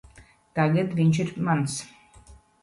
[0.59, 1.77] Tagad viņš ir mans.